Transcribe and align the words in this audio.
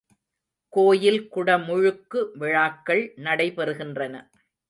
கோயில் 0.73 1.19
குடமுழுக்கு 1.35 2.19
விழாக்கள் 2.33 3.13
நடைபெறுகின்றன. 3.17 4.15